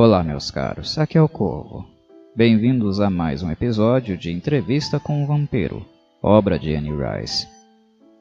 [0.00, 1.84] Olá, meus caros, aqui é o Corvo.
[2.32, 5.84] Bem-vindos a mais um episódio de Entrevista com o Vampiro,
[6.22, 7.48] obra de Anne Rice.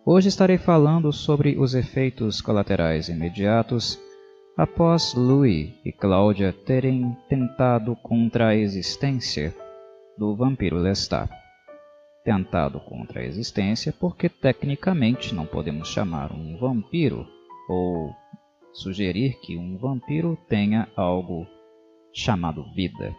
[0.03, 3.99] Hoje estarei falando sobre os efeitos colaterais imediatos
[4.57, 9.53] após Louis e Cláudia terem tentado contra a existência
[10.17, 11.29] do vampiro Lestat.
[12.25, 17.27] Tentado contra a existência porque tecnicamente não podemos chamar um vampiro
[17.69, 18.15] ou
[18.73, 21.45] sugerir que um vampiro tenha algo
[22.17, 23.15] chamado vida.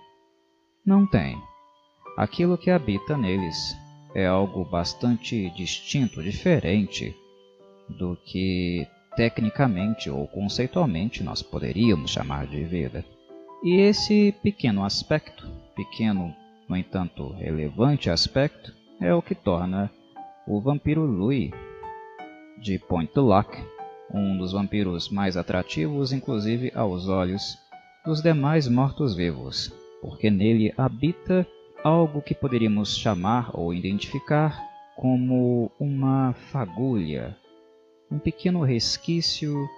[0.84, 1.40] Não tem.
[2.16, 3.76] Aquilo que habita neles
[4.12, 7.14] é algo bastante distinto, diferente
[7.88, 8.84] do que
[9.14, 13.04] tecnicamente ou conceitualmente nós poderíamos chamar de vida.
[13.62, 16.34] E esse pequeno aspecto, pequeno,
[16.68, 19.88] no entanto relevante aspecto, é o que torna
[20.44, 21.52] o vampiro Louis
[22.60, 23.56] de Point Lac
[24.12, 27.58] um dos vampiros mais atrativos, inclusive aos olhos
[28.08, 29.70] dos demais mortos-vivos,
[30.00, 31.46] porque nele habita
[31.84, 34.58] algo que poderíamos chamar ou identificar
[34.96, 37.36] como uma fagulha,
[38.10, 39.68] um pequeno resquício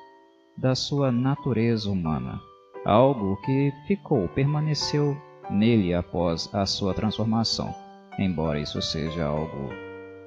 [0.57, 2.41] da sua natureza humana,
[2.85, 5.17] algo que ficou, permaneceu
[5.51, 7.75] nele após a sua transformação,
[8.17, 9.71] embora isso seja algo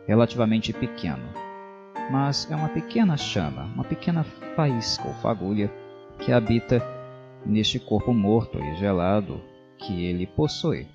[0.06, 1.24] relativamente pequeno.
[2.12, 4.26] Mas é uma pequena chama, uma pequena
[4.58, 5.72] faísca ou fagulha
[6.20, 6.84] que habita
[7.46, 9.42] neste corpo morto e gelado
[9.78, 10.88] que ele possui,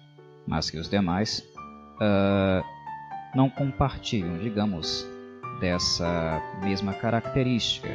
[0.47, 1.41] mas que os demais
[1.97, 2.65] uh,
[3.35, 5.07] não compartilham, digamos,
[5.61, 7.89] dessa mesma característica.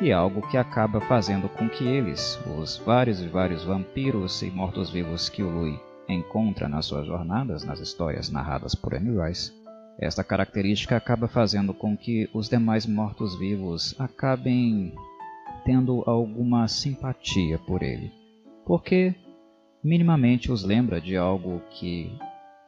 [0.00, 4.50] E é algo que acaba fazendo com que eles, os vários e vários vampiros e
[4.50, 9.52] mortos-vivos que o Louis encontra nas suas jornadas, nas histórias narradas por Anne Rice,
[9.98, 14.94] esta característica acaba fazendo com que os demais mortos-vivos acabem
[15.64, 18.12] tendo alguma simpatia por ele,
[18.64, 19.14] porque
[19.82, 22.12] minimamente os lembra de algo que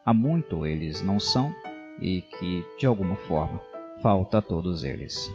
[0.05, 1.53] há muito eles não são
[2.01, 3.61] e que, de alguma forma,
[4.03, 5.33] falta a todos eles.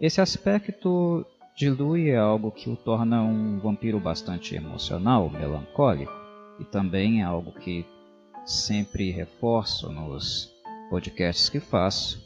[0.00, 1.24] Esse aspecto
[1.56, 6.12] de Louis é algo que o torna um vampiro bastante emocional, melancólico,
[6.60, 7.84] e também é algo que
[8.44, 10.50] sempre reforço nos
[10.90, 12.24] podcasts que faço,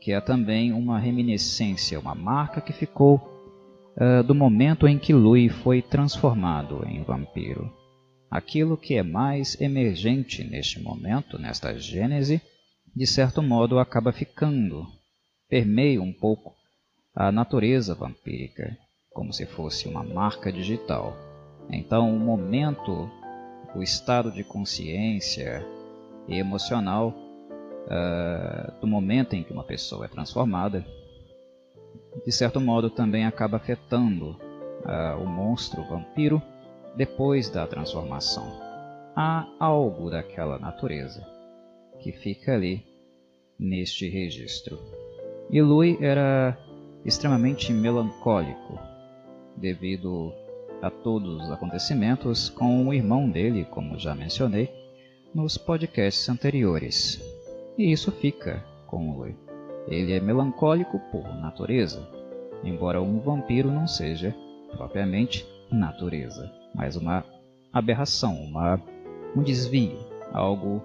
[0.00, 3.33] que é também uma reminiscência, uma marca que ficou
[3.96, 7.72] uh, do momento em que Louis foi transformado em vampiro.
[8.30, 12.40] Aquilo que é mais emergente neste momento, nesta gênese,
[12.94, 14.86] de certo modo acaba ficando,
[15.48, 16.54] permeia um pouco
[17.14, 18.76] a natureza vampírica,
[19.12, 21.16] como se fosse uma marca digital.
[21.70, 23.08] Então, o momento,
[23.74, 25.64] o estado de consciência
[26.28, 27.14] e emocional
[27.86, 30.84] uh, do momento em que uma pessoa é transformada
[32.24, 34.30] de certo modo também acaba afetando
[34.84, 36.42] uh, o monstro o vampiro
[36.96, 38.46] depois da transformação.
[39.16, 41.24] Há algo daquela natureza
[42.00, 42.84] que fica ali
[43.58, 44.78] neste registro.
[45.50, 46.58] E Louis era
[47.04, 48.78] extremamente melancólico
[49.56, 50.32] devido
[50.82, 54.68] a todos os acontecimentos com o irmão dele, como já mencionei
[55.34, 57.20] nos podcasts anteriores.
[57.78, 59.43] E isso fica com o Louis.
[59.86, 62.08] Ele é melancólico por natureza,
[62.62, 64.34] embora um vampiro não seja
[64.76, 67.24] propriamente natureza, mas uma
[67.72, 68.80] aberração, uma,
[69.36, 69.98] um desvio,
[70.32, 70.82] algo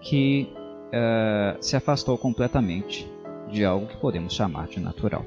[0.00, 0.52] que
[0.88, 3.08] uh, se afastou completamente
[3.50, 5.24] de algo que podemos chamar de natural.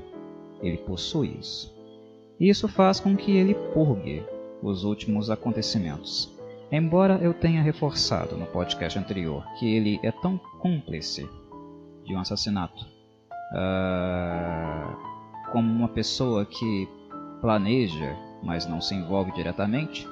[0.62, 1.74] Ele possui isso.
[2.40, 4.24] E isso faz com que ele purgue
[4.62, 6.32] os últimos acontecimentos.
[6.72, 11.30] Embora eu tenha reforçado no podcast anterior que ele é tão cúmplice
[12.04, 12.95] de um assassinato
[13.52, 14.96] uh,
[15.52, 16.88] como uma pessoa que
[17.42, 20.08] planeja, mas não se envolve diretamente.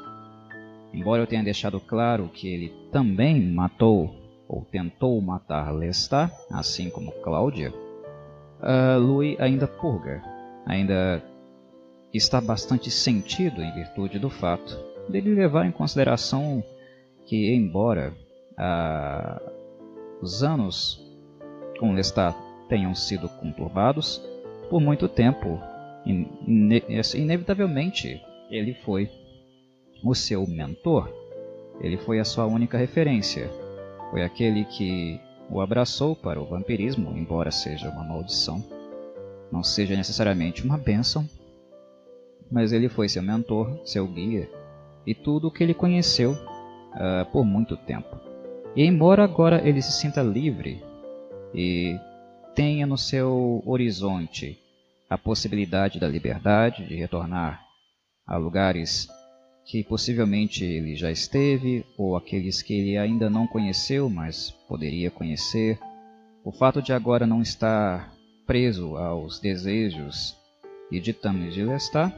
[0.93, 4.15] Embora eu tenha deixado claro que ele também matou
[4.47, 7.73] ou tentou matar Lestat, assim como Cláudia,
[8.61, 10.21] uh, Louis ainda purga,
[10.65, 11.23] ainda
[12.13, 14.77] está bastante sentido em virtude do fato
[15.09, 16.63] dele levar em consideração
[17.25, 18.13] que, embora
[18.53, 19.51] uh,
[20.21, 21.01] os anos
[21.79, 22.37] com Lestat
[22.67, 24.21] tenham sido conturbados
[24.69, 25.59] por muito tempo.
[27.15, 29.09] Inevitavelmente, ele foi
[30.03, 31.09] o seu mentor,
[31.79, 33.49] ele foi a sua única referência,
[34.11, 35.19] foi aquele que
[35.49, 38.63] o abraçou para o vampirismo, embora seja uma maldição,
[39.51, 41.27] não seja necessariamente uma bênção,
[42.51, 44.49] mas ele foi seu mentor, seu guia
[45.05, 48.17] e tudo o que ele conheceu uh, por muito tempo.
[48.75, 50.83] E embora agora ele se sinta livre
[51.53, 51.95] e
[52.55, 54.59] tenha no seu horizonte
[55.09, 57.63] a possibilidade da liberdade de retornar
[58.25, 59.07] a lugares
[59.65, 65.79] que possivelmente ele já esteve, ou aqueles que ele ainda não conheceu, mas poderia conhecer.
[66.43, 68.13] O fato de agora não estar
[68.45, 70.35] preso aos desejos
[70.91, 72.13] e ditames de Lestat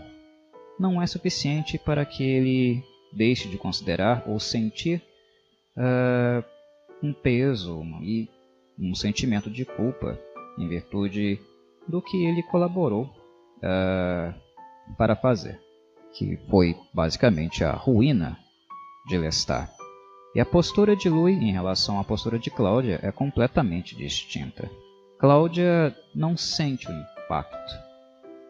[0.80, 2.84] não é suficiente para que ele
[3.14, 5.02] deixe de considerar ou sentir
[5.78, 6.44] uh,
[7.02, 8.28] um peso e
[8.78, 10.20] um sentimento de culpa
[10.57, 11.40] em virtude
[11.88, 13.04] do que ele colaborou
[13.57, 14.34] uh,
[14.98, 15.66] para fazer
[16.16, 18.38] que foi basicamente a ruína
[19.07, 19.69] de Lestat.
[20.34, 24.69] E a postura de Louis em relação à postura de Cláudia é completamente distinta.
[25.19, 27.86] Cláudia não sente o impacto.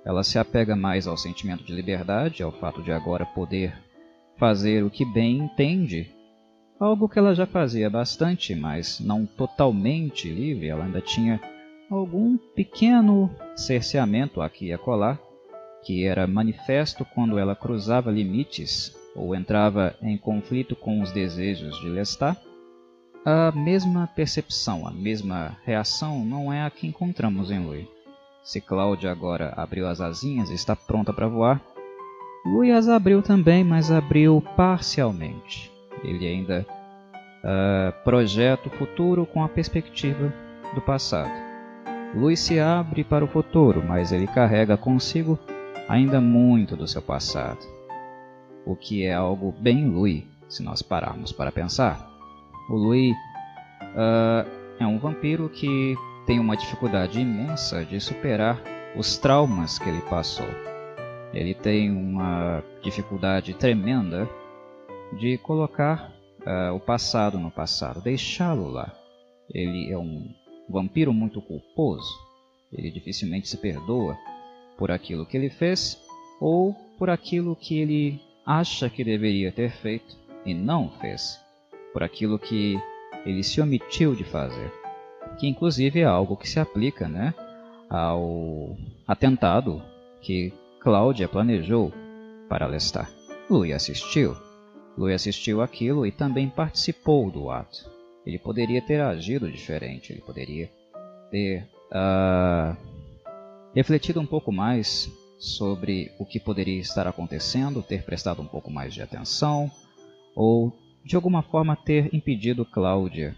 [0.05, 3.75] Ela se apega mais ao sentimento de liberdade, ao fato de agora poder
[4.37, 6.11] fazer o que bem entende,
[6.79, 11.39] algo que ela já fazia bastante, mas não totalmente livre, ela ainda tinha
[11.89, 15.19] algum pequeno cerceamento aqui e acolá,
[15.83, 21.89] que era manifesto quando ela cruzava limites ou entrava em conflito com os desejos de
[21.89, 22.37] Lestat,
[23.23, 27.87] a mesma percepção, a mesma reação não é a que encontramos em Louis.
[28.43, 31.61] Se Cláudia agora abriu as asinhas e está pronta para voar,
[32.45, 35.71] Louis as abriu também, mas abriu parcialmente.
[36.03, 36.63] Ele ainda
[37.43, 40.31] uh, projeta o futuro com a perspectiva
[40.75, 41.54] do passado.
[42.15, 45.37] Louis se abre para o futuro, mas ele carrega consigo
[45.87, 47.59] ainda muito do seu passado,
[48.65, 52.09] o que é algo bem Louis, se nós pararmos para pensar.
[52.69, 55.95] O Louis uh, é um vampiro que
[56.25, 58.61] tem uma dificuldade imensa de superar
[58.95, 60.47] os traumas que ele passou.
[61.33, 64.27] Ele tem uma dificuldade tremenda
[65.19, 68.89] de colocar uh, o passado no passado, deixá-lo lá.
[69.53, 70.33] Ele é um
[70.69, 72.11] vampiro muito culposo,
[72.71, 74.17] ele dificilmente se perdoa
[74.77, 75.99] por aquilo que ele fez
[76.39, 80.15] ou por aquilo que ele acha que deveria ter feito
[80.45, 81.39] e não fez,
[81.93, 82.77] por aquilo que
[83.25, 84.71] ele se omitiu de fazer,
[85.39, 87.33] que inclusive é algo que se aplica né,
[87.89, 88.77] ao
[89.07, 89.81] atentado
[90.21, 91.91] que Cláudia planejou
[92.47, 93.09] para Lestat.
[93.49, 94.35] Louis assistiu.
[94.97, 97.94] Louis assistiu aquilo e também participou do ato.
[98.25, 100.69] Ele poderia ter agido diferente, ele poderia
[101.29, 102.75] ter uh,
[103.73, 108.93] refletido um pouco mais sobre o que poderia estar acontecendo, ter prestado um pouco mais
[108.93, 109.69] de atenção,
[110.35, 110.73] ou
[111.03, 113.35] de alguma forma ter impedido Cláudia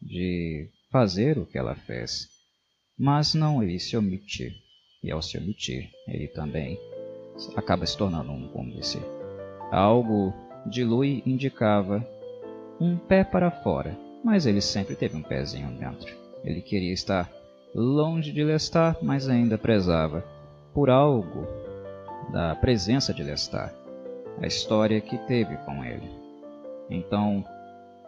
[0.00, 2.28] de fazer o que ela fez.
[2.98, 4.54] Mas não ele se omitir.
[5.02, 6.78] E ao se omitir, ele também
[7.56, 8.98] acaba se tornando um cúmplice.
[9.72, 10.34] Algo
[10.66, 12.06] de Louis indicava
[12.78, 16.14] um pé para fora, mas ele sempre teve um pezinho dentro.
[16.44, 17.30] Ele queria estar
[17.74, 20.24] longe de Lestat, mas ainda prezava
[20.72, 21.46] por algo
[22.32, 23.74] da presença de Lestat,
[24.40, 26.08] a história que teve com ele.
[26.88, 27.44] Então,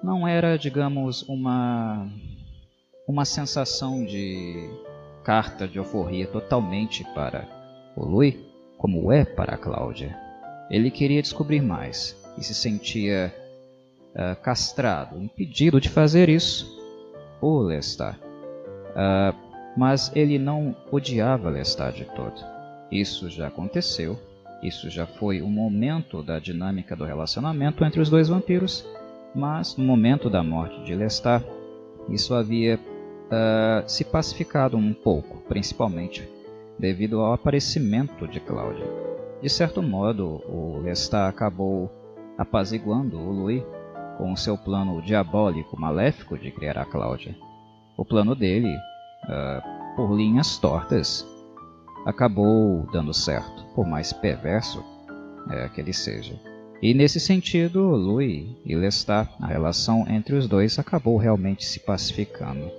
[0.03, 2.09] não era, digamos, uma
[3.07, 4.71] uma sensação de
[5.25, 7.47] carta de euforia totalmente para
[7.97, 8.37] o Louis,
[8.79, 10.17] como é para a Cláudia.
[10.71, 13.35] Ele queria descobrir mais e se sentia
[14.15, 16.67] uh, castrado, impedido de fazer isso
[17.41, 18.19] por Lestat.
[18.19, 22.41] Uh, mas ele não odiava Lestat de todo.
[22.91, 24.19] Isso já aconteceu,
[24.63, 28.87] isso já foi um momento da dinâmica do relacionamento entre os dois vampiros,
[29.35, 31.45] mas no momento da morte de Lestat,
[32.09, 36.29] isso havia uh, se pacificado um pouco, principalmente
[36.79, 38.87] devido ao aparecimento de Cláudia.
[39.41, 41.91] De certo modo, o Lestat acabou
[42.37, 43.63] apaziguando o Louis
[44.19, 47.37] com o seu plano diabólico maléfico de criar a Cláudia.
[47.97, 48.75] O plano dele
[49.25, 51.27] uh, por linhas tortas,
[52.07, 54.85] acabou dando certo, por mais perverso
[55.51, 56.39] é, que ele seja.
[56.81, 62.71] E nesse sentido, Louis e Lestat, a relação entre os dois acabou realmente se pacificando.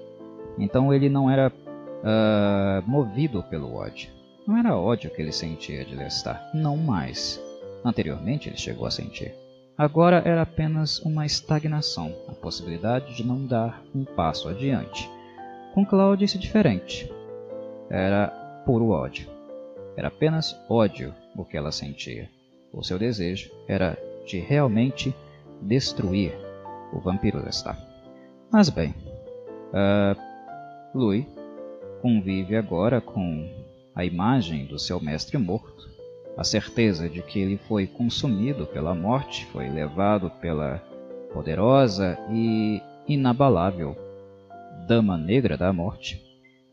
[0.60, 4.10] Então ele não era uh, movido pelo ódio.
[4.46, 7.42] Não era ódio que ele sentia de Lestat, não mais.
[7.86, 9.34] Anteriormente ele chegou a sentir.
[9.78, 15.10] Agora era apenas uma estagnação, a possibilidade de não dar um passo adiante.
[15.74, 17.12] Com Claudia isso diferente.
[17.90, 18.28] Era
[18.66, 19.28] puro ódio.
[19.98, 22.30] Era apenas ódio o que ela sentia.
[22.72, 25.14] O seu desejo era de realmente
[25.62, 26.34] destruir
[26.92, 27.78] o vampiro Lestat.
[28.52, 28.94] Mas bem,
[29.74, 30.20] uh,
[30.94, 31.26] Louis
[32.02, 33.50] convive agora com
[33.96, 35.90] a imagem do seu mestre morto,
[36.36, 40.78] a certeza de que ele foi consumido pela morte, foi levado pela
[41.34, 43.96] poderosa e inabalável
[44.88, 46.22] Dama Negra da Morte,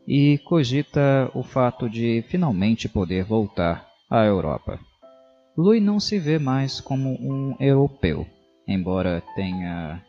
[0.07, 4.79] e cogita o fato de finalmente poder voltar à Europa.
[5.55, 8.25] Louis não se vê mais como um europeu,
[8.67, 10.03] embora tenha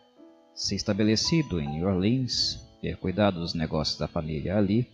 [0.54, 4.88] se estabelecido em New Orleans, ter cuidado dos negócios da família ali,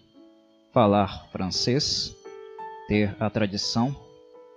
[0.72, 2.14] falar francês,
[2.86, 4.07] ter a tradição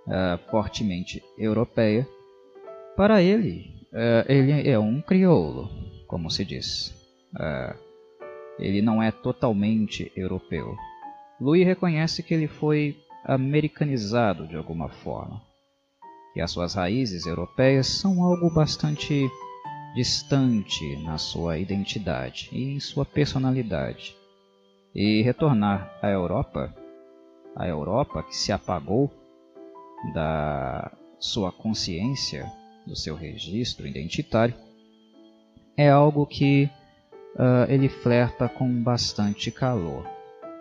[0.06, 2.06] uh, fortemente europeia.
[2.96, 5.70] Para ele, uh, ele é um crioulo,
[6.06, 6.88] como se diz.
[7.34, 7.76] Uh,
[8.58, 10.76] ele não é totalmente europeu.
[11.40, 15.40] Louis reconhece que ele foi americanizado de alguma forma
[16.34, 19.30] e as suas raízes europeias são algo bastante
[19.94, 24.16] distante na sua identidade e em sua personalidade.
[24.94, 26.74] E retornar à Europa,
[27.54, 29.10] a Europa que se apagou
[30.12, 32.50] da sua consciência,
[32.86, 34.54] do seu registro identitário,
[35.76, 36.68] é algo que
[37.36, 40.06] uh, ele flerta com bastante calor.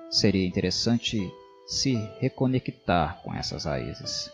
[0.09, 1.19] Seria interessante
[1.65, 4.31] se reconectar com essas raízes.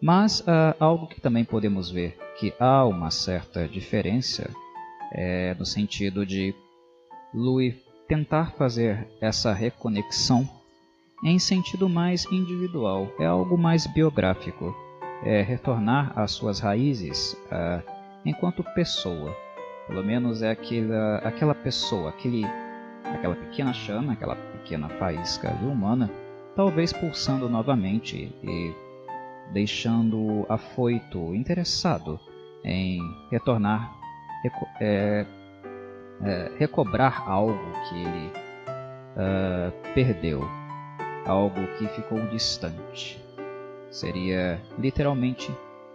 [0.00, 4.48] Mas uh, algo que também podemos ver que há uma certa diferença
[5.12, 6.54] é no sentido de
[7.34, 7.74] Louis
[8.06, 10.48] tentar fazer essa reconexão
[11.22, 14.74] em sentido mais individual, é algo mais biográfico,
[15.22, 17.82] é retornar às suas raízes uh,
[18.24, 19.34] enquanto pessoa.
[19.86, 22.44] Pelo menos é aquela, aquela pessoa, aquele,
[23.04, 26.10] aquela pequena chama, aquela pequena faísca humana,
[26.54, 28.74] talvez pulsando novamente e
[29.52, 32.20] deixando afoito, interessado
[32.62, 33.92] em retornar,
[34.42, 35.26] reco é,
[36.22, 37.58] é, recobrar algo
[37.88, 38.32] que ele
[39.16, 40.42] uh, perdeu,
[41.28, 43.22] algo que ficou distante.
[43.90, 45.52] Seria literalmente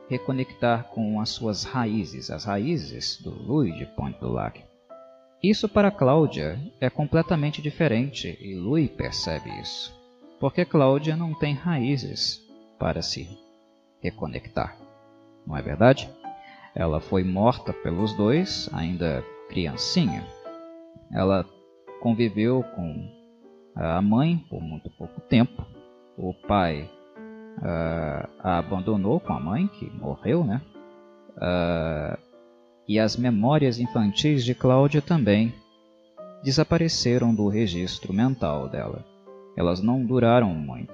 [0.07, 4.63] reconectar com as suas raízes, as raízes do Louis de Point du Lac.
[5.41, 9.93] Isso para Cláudia é completamente diferente e Louis percebe isso,
[10.39, 12.39] porque Cláudia não tem raízes
[12.79, 13.27] para se
[14.01, 14.77] reconectar.
[15.45, 16.09] Não é verdade?
[16.75, 20.25] Ela foi morta pelos dois, ainda criancinha.
[21.11, 21.45] Ela
[22.01, 23.22] conviveu com
[23.75, 25.65] a mãe por muito pouco tempo.
[26.17, 26.89] O pai
[27.57, 30.61] uh, a abandonou com a mãe, que morreu, né?
[31.37, 32.17] Uh,
[32.87, 35.53] e as memórias infantis de Cláudia também
[36.43, 39.05] desapareceram do registro mental dela.
[39.57, 40.93] Elas não duraram muito.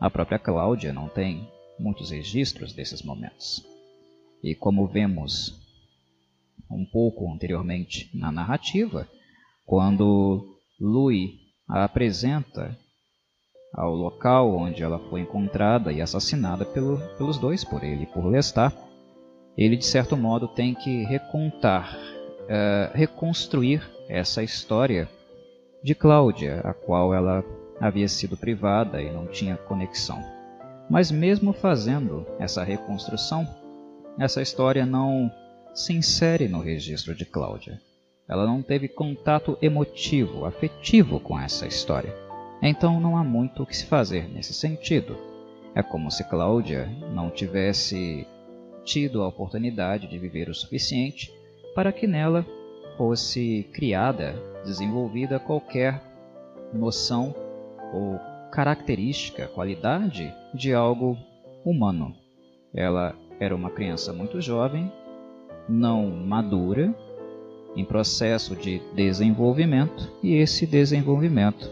[0.00, 3.66] A própria Cláudia não tem muitos registros desses momentos.
[4.42, 5.60] E como vemos
[6.70, 9.08] um pouco anteriormente na narrativa,
[9.64, 12.76] quando Louis a apresenta
[13.74, 18.24] ao local onde ela foi encontrada e assassinada pelo, pelos dois, por ele e por
[18.24, 18.74] Lestat,
[19.56, 25.08] ele de certo modo tem que recontar, uh, reconstruir essa história
[25.82, 27.44] de Cláudia, a qual ela
[27.80, 30.22] havia sido privada e não tinha conexão.
[30.88, 33.46] Mas mesmo fazendo essa reconstrução,
[34.18, 35.30] essa história não
[35.74, 37.78] se insere no registro de Cláudia.
[38.28, 42.14] Ela não teve contato emotivo, afetivo com essa história.
[42.60, 45.16] Então não há muito o que se fazer nesse sentido.
[45.74, 48.26] É como se Cláudia não tivesse
[48.84, 51.32] tido a oportunidade de viver o suficiente
[51.74, 52.44] para que nela
[52.96, 56.02] fosse criada, desenvolvida qualquer
[56.72, 57.34] noção
[57.92, 58.18] ou
[58.50, 61.16] característica, qualidade de algo
[61.64, 62.14] humano.
[62.74, 64.90] Ela era uma criança muito jovem,
[65.68, 66.94] não madura,
[67.76, 71.70] em processo de desenvolvimento, e esse desenvolvimento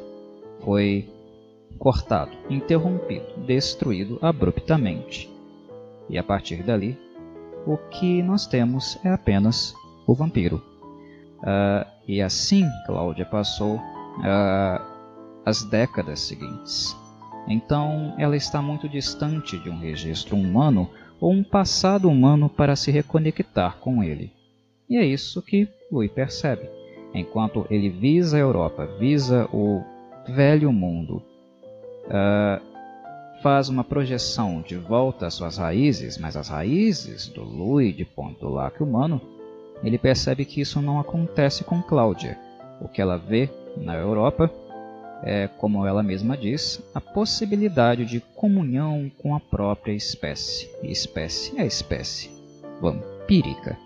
[0.60, 1.08] foi
[1.78, 5.30] cortado, interrompido, destruído abruptamente.
[6.08, 6.96] E a partir dali,
[7.66, 9.74] o que nós temos é apenas
[10.06, 10.62] o vampiro.
[11.38, 14.84] Uh, e assim Cláudia passou uh,
[15.44, 16.96] as décadas seguintes.
[17.46, 22.90] Então, ela está muito distante de um registro humano ou um passado humano para se
[22.90, 24.32] reconectar com ele.
[24.88, 26.68] E é isso que Louis percebe.
[27.14, 29.82] Enquanto ele visa a Europa, visa o
[30.28, 31.22] velho mundo,
[32.06, 32.60] uh,
[33.42, 38.48] faz uma projeção de volta às suas raízes, mas as raízes do Louis de Ponto
[38.48, 39.20] Lac humano,
[39.82, 42.38] ele percebe que isso não acontece com Cláudia.
[42.80, 44.50] O que ela vê na Europa
[45.24, 50.68] é, como ela mesma diz, a possibilidade de comunhão com a própria espécie.
[50.82, 52.30] E espécie é espécie
[52.80, 53.78] vampírica.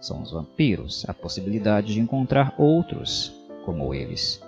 [0.00, 3.32] São os vampiros, a possibilidade de encontrar outros
[3.64, 4.42] como eles.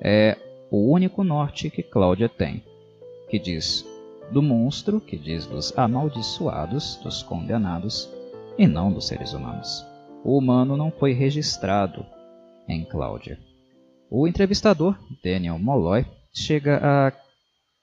[0.00, 0.36] É
[0.70, 2.62] o único norte que Cláudia tem,
[3.28, 3.84] que diz
[4.30, 8.08] do monstro, que diz dos amaldiçoados, dos condenados,
[8.58, 9.84] e não dos seres humanos.
[10.24, 12.04] O humano não foi registrado
[12.68, 13.38] em Cláudia.
[14.10, 17.12] O entrevistador, Daniel Molloy, chega a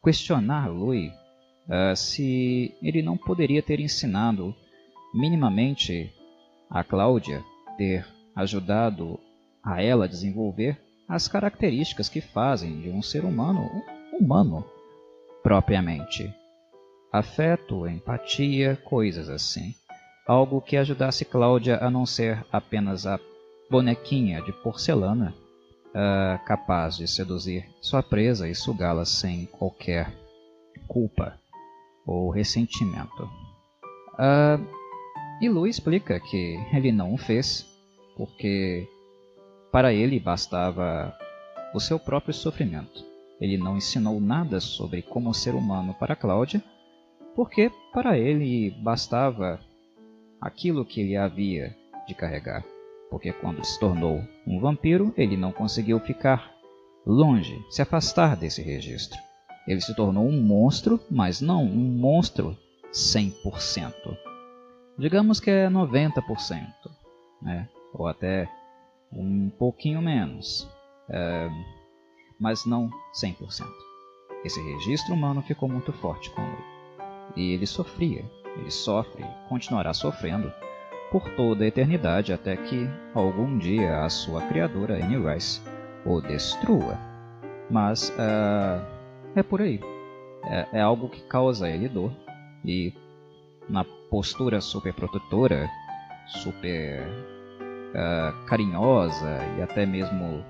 [0.04, 4.54] questionar Louis uh, se ele não poderia ter ensinado
[5.14, 6.14] minimamente
[6.70, 7.44] a Cláudia,
[7.78, 8.06] ter
[8.36, 9.20] ajudado
[9.64, 13.62] a ela desenvolver as características que fazem de um ser humano
[14.14, 14.66] um humano
[15.44, 16.34] propriamente.
[17.12, 19.74] Afeto, empatia, coisas assim.
[20.28, 23.20] Algo que ajudasse Cláudia a não ser apenas a
[23.70, 25.34] bonequinha de porcelana
[25.90, 30.14] uh, capaz de seduzir sua presa e sugá-la sem qualquer
[30.88, 31.38] culpa
[32.06, 33.24] ou ressentimento.
[34.14, 34.77] Uh,
[35.42, 37.66] e Lu explica que ele não o fez
[38.16, 38.88] porque
[39.72, 41.16] para ele bastava
[41.74, 43.06] o seu próprio sofrimento.
[43.40, 46.64] Ele não ensinou nada sobre como ser humano para Cláudia,
[47.36, 49.60] porque para ele bastava
[50.42, 51.76] aquilo que ele havia
[52.08, 52.66] de carregar.
[53.12, 56.52] Porque quando se tornou um vampiro, ele não conseguiu ficar
[57.06, 59.20] longe, se afastar desse registro.
[59.68, 62.58] Ele se tornou um monstro, mas não um monstro
[62.92, 64.27] 100%.
[64.98, 66.22] Digamos que é 90%,
[67.42, 67.70] né?
[67.94, 68.50] ou até
[69.12, 70.68] um pouquinho menos,
[71.10, 71.50] é,
[72.40, 73.66] mas não 100%.
[74.44, 76.64] Esse registro humano ficou muito forte com ele.
[77.36, 78.26] E ele sofria,
[78.58, 80.52] ele sofre, continuará sofrendo
[81.12, 85.62] por toda a eternidade até que algum dia a sua criadora, Annie Rice,
[86.06, 86.98] o destrua.
[87.70, 88.86] Mas uh,
[89.36, 89.80] é por aí.
[90.46, 92.12] É, é, algo que causa ele dor.
[92.64, 92.94] E
[93.70, 95.70] na postura super protetora,
[96.28, 97.02] super
[97.92, 100.44] uh, carinhosa e até mesmo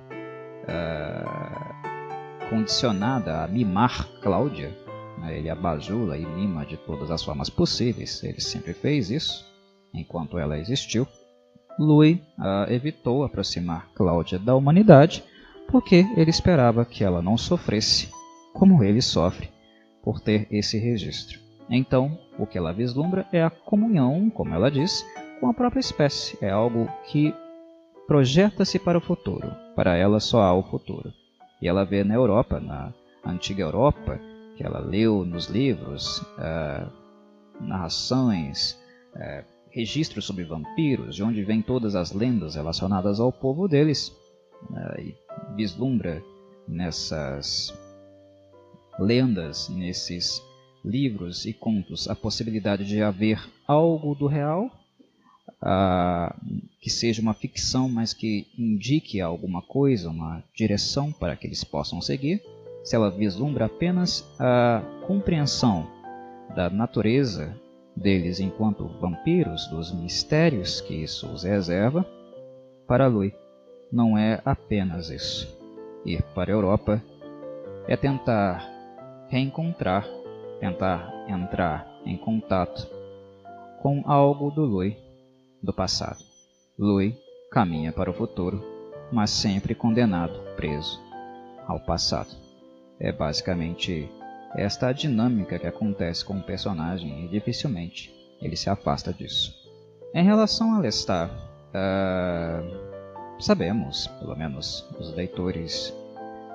[0.63, 4.75] uh, condicionada a mimar Cláudia,
[5.19, 5.37] né?
[5.37, 9.45] ele abajula e mima de todas as formas possíveis, ele sempre fez isso
[9.93, 11.07] enquanto ela existiu.
[11.79, 15.23] Louis uh, evitou aproximar Cláudia da humanidade
[15.67, 18.09] porque ele esperava que ela não sofresse
[18.53, 19.49] como ele sofre
[20.01, 21.39] por ter esse registro.
[21.69, 25.05] Então, o que ela vislumbra é a comunhão, como ela diz,
[25.39, 26.37] com a própria espécie.
[26.41, 27.33] É algo que
[28.07, 29.51] projeta-se para o futuro.
[29.75, 31.11] Para ela só há o futuro.
[31.61, 32.93] E ela vê na Europa, na
[33.25, 34.19] antiga Europa,
[34.55, 36.89] que ela leu nos livros, uh,
[37.59, 38.79] narrações,
[39.15, 44.09] uh, registros sobre vampiros, de onde vêm todas as lendas relacionadas ao povo deles,
[44.69, 45.15] uh, e
[45.55, 46.23] vislumbra
[46.67, 47.73] nessas
[48.99, 50.41] lendas, nesses
[50.83, 54.71] livros e contos, a possibilidade de haver algo do real
[56.79, 62.01] que seja uma ficção, mas que indique alguma coisa, uma direção para que eles possam
[62.01, 62.41] seguir,
[62.83, 65.87] se ela vislumbra apenas a compreensão
[66.55, 67.59] da natureza
[67.95, 72.05] deles enquanto vampiros, dos mistérios que isso os reserva,
[72.87, 73.33] para Lui
[73.91, 75.57] não é apenas isso.
[76.05, 77.03] Ir para a Europa
[77.87, 78.69] é tentar
[79.27, 80.07] reencontrar,
[80.59, 82.87] tentar entrar em contato
[83.81, 84.97] com algo do Lui
[85.61, 86.23] do passado.
[86.77, 87.15] Louis
[87.51, 88.63] caminha para o futuro,
[89.11, 91.01] mas sempre condenado, preso
[91.67, 92.29] ao passado.
[92.99, 94.09] É basicamente
[94.55, 99.53] esta a dinâmica que acontece com o personagem e dificilmente ele se afasta disso.
[100.13, 105.93] Em relação a Lestat, uh, sabemos, pelo menos os leitores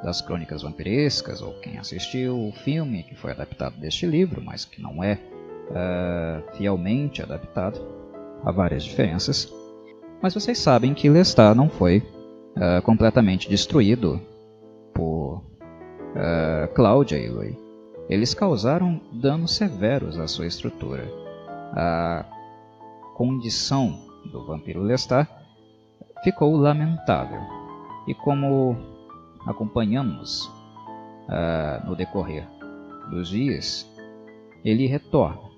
[0.02, 4.82] das crônicas vampirescas ou quem assistiu o filme que foi adaptado deste livro, mas que
[4.82, 5.18] não é
[5.70, 7.80] uh, fielmente adaptado,
[8.44, 9.52] há várias diferenças.
[10.20, 11.98] Mas vocês sabem que Lestat não foi
[12.56, 14.20] uh, completamente destruído
[14.92, 17.56] por uh, Cláudia e Louis.
[18.08, 21.08] Eles causaram danos severos à sua estrutura.
[21.74, 22.26] A
[23.14, 23.98] condição
[24.30, 25.28] do vampiro Lestat
[26.22, 27.40] ficou lamentável.
[28.06, 28.76] E como
[29.46, 30.46] acompanhamos
[31.28, 32.46] uh, no decorrer
[33.10, 33.88] dos dias,
[34.64, 35.52] ele retorna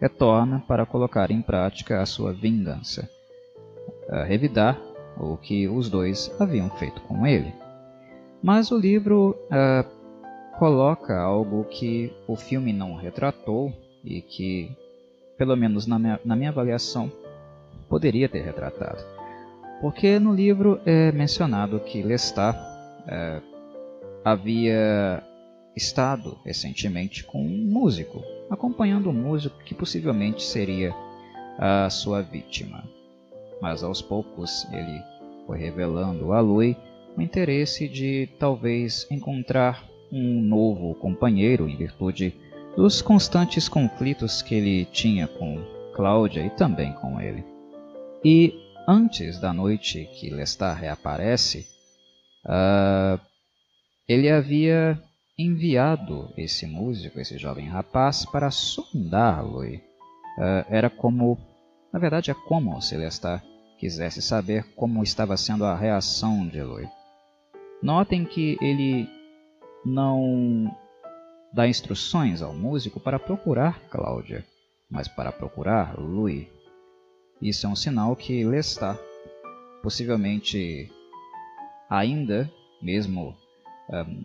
[0.00, 3.08] retorna para colocar em prática a sua vingança,
[4.10, 4.78] a revidar
[5.18, 7.52] o que os dois haviam feito com ele.
[8.42, 13.72] Mas o livro uh, coloca algo que o filme não retratou
[14.04, 14.70] e que,
[15.38, 17.10] pelo menos na minha, na minha avaliação,
[17.88, 19.02] poderia ter retratado.
[19.80, 22.56] Porque no livro é mencionado que Lestat
[23.06, 23.42] uh,
[24.24, 25.22] havia
[25.76, 30.94] estado recentemente com um músico, acompanhando um músico que possivelmente seria
[31.58, 32.84] a sua vítima.
[33.60, 35.02] Mas aos poucos ele
[35.46, 36.76] foi revelando a Lui
[37.16, 42.34] o interesse de talvez encontrar um novo companheiro em virtude
[42.76, 45.58] dos constantes conflitos que ele tinha com
[45.94, 47.42] Cláudia e também com ele.
[48.22, 48.52] E
[48.86, 51.66] antes da noite que Lestat reaparece,
[52.46, 53.20] uh,
[54.08, 55.00] ele havia
[55.38, 59.80] enviado esse músico, esse jovem rapaz, para sondar Louis.
[60.38, 61.38] Uh, era como,
[61.92, 63.42] na verdade, é como se Lestat
[63.78, 66.88] quisesse saber como estava sendo a reação de Louis.
[67.82, 69.08] Notem que ele
[69.84, 70.74] não
[71.52, 74.44] dá instruções ao músico para procurar Cláudia,
[74.90, 76.46] mas para procurar Louis.
[77.40, 78.98] Isso é um sinal que Lestat,
[79.82, 80.90] possivelmente
[81.88, 83.36] ainda, mesmo
[83.90, 84.24] um,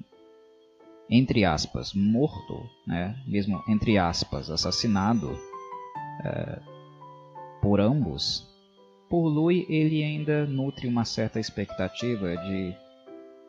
[1.10, 6.62] entre aspas, morto, né, mesmo entre aspas, assassinado uh,
[7.62, 8.48] por ambos,
[9.10, 12.74] por Louis ele ainda nutre uma certa expectativa de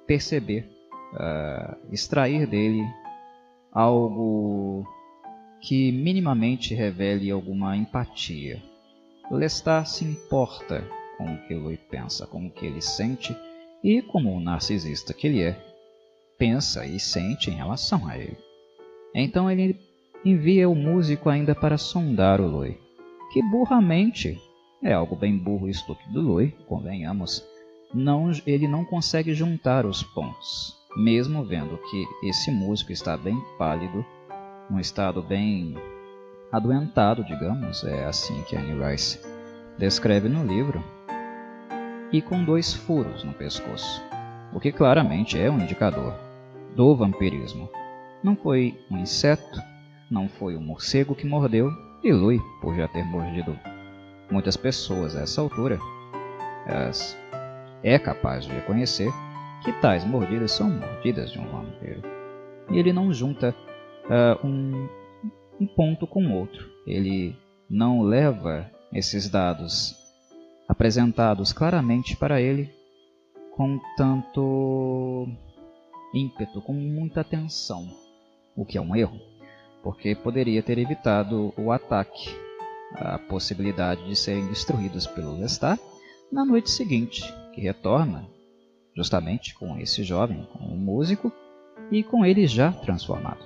[0.06, 0.68] perceber,
[1.14, 2.82] uh, extrair dele
[3.72, 4.84] algo
[5.60, 8.60] que minimamente revele alguma empatia.
[9.30, 10.84] Lestat se importa
[11.16, 13.34] com o que Louis pensa, com o que ele sente
[13.82, 15.58] e, como o narcisista que ele é,
[16.38, 18.36] pensa e sente em relação a ele.
[19.14, 19.78] Então ele
[20.24, 22.76] envia o músico ainda para sondar o Louis,
[23.32, 24.40] que burramente
[24.82, 27.44] é algo bem burro e estúpido do Louis, convenhamos,
[27.94, 34.04] não, ele não consegue juntar os pontos, mesmo vendo que esse músico está bem pálido,
[34.70, 35.74] num estado bem
[36.50, 39.20] adoentado, digamos, é assim que Annie Rice
[39.78, 40.82] descreve no livro,
[42.12, 44.02] e com dois furos no pescoço,
[44.52, 46.14] o que claramente é um indicador
[46.76, 47.68] do vampirismo.
[48.22, 49.60] Não foi um inseto,
[50.10, 51.70] não foi um morcego que mordeu,
[52.04, 53.58] e Lui, por já ter mordido
[54.30, 55.78] muitas pessoas a essa altura,
[57.82, 59.10] é capaz de reconhecer
[59.64, 62.02] que tais mordidas são mordidas de um vampiro.
[62.70, 63.54] E ele não junta
[64.04, 64.88] uh, um,
[65.60, 66.68] um ponto com outro.
[66.86, 67.36] Ele
[67.68, 69.94] não leva esses dados
[70.82, 72.68] apresentados claramente para ele
[73.52, 75.28] com tanto
[76.12, 77.88] ímpeto, com muita atenção,
[78.56, 79.16] o que é um erro,
[79.80, 82.28] porque poderia ter evitado o ataque,
[82.96, 85.80] a possibilidade de serem destruídos pelo Lestat
[86.32, 87.22] na noite seguinte,
[87.54, 88.28] que retorna
[88.96, 91.30] justamente com esse jovem, com o um músico,
[91.92, 93.44] e com ele já transformado.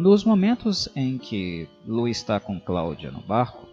[0.00, 3.65] Nos momentos em que Lu está com Cláudia no barco,